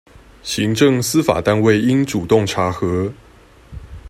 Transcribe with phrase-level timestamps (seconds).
[0.41, 3.13] 行政、司法單位應主動查核